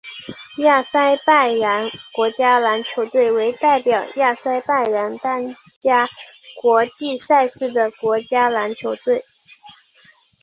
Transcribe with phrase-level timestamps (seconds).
[0.57, 6.07] 亚塞拜然国家篮球队为代表亚塞拜然参加
[6.59, 9.23] 国际赛事的国家篮球队。